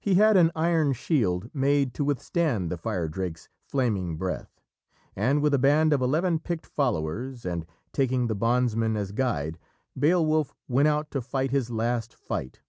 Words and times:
He 0.00 0.14
had 0.14 0.38
an 0.38 0.50
iron 0.56 0.94
shield 0.94 1.50
made 1.54 1.92
to 1.92 2.02
withstand 2.02 2.70
the 2.72 2.78
Firedrake's 2.78 3.50
flaming 3.66 4.16
breath, 4.16 4.62
and, 5.14 5.42
with 5.42 5.52
a 5.52 5.58
band 5.58 5.92
of 5.92 6.00
eleven 6.00 6.38
picked 6.38 6.64
followers, 6.64 7.44
and 7.44 7.66
taking 7.92 8.28
the 8.28 8.34
bondsman 8.34 8.96
as 8.96 9.12
guide, 9.12 9.58
Beowulf 9.94 10.54
went 10.68 10.88
out 10.88 11.10
to 11.10 11.20
fight 11.20 11.50
his 11.50 11.70
last 11.70 12.14
fight. 12.14 12.62